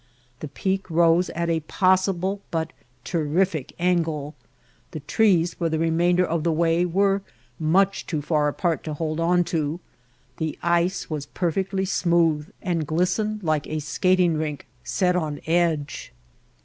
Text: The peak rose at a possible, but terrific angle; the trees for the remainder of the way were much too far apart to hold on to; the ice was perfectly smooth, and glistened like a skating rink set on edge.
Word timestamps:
The 0.39 0.47
peak 0.47 0.89
rose 0.89 1.29
at 1.29 1.47
a 1.51 1.59
possible, 1.59 2.41
but 2.49 2.73
terrific 3.03 3.73
angle; 3.77 4.33
the 4.89 5.01
trees 5.01 5.53
for 5.53 5.69
the 5.69 5.77
remainder 5.77 6.25
of 6.25 6.43
the 6.43 6.51
way 6.51 6.87
were 6.87 7.21
much 7.59 8.07
too 8.07 8.19
far 8.19 8.47
apart 8.47 8.83
to 8.85 8.95
hold 8.95 9.19
on 9.19 9.43
to; 9.53 9.79
the 10.37 10.57
ice 10.63 11.07
was 11.11 11.27
perfectly 11.27 11.85
smooth, 11.85 12.49
and 12.63 12.87
glistened 12.87 13.43
like 13.43 13.67
a 13.67 13.77
skating 13.77 14.37
rink 14.39 14.65
set 14.83 15.15
on 15.15 15.39
edge. 15.45 16.11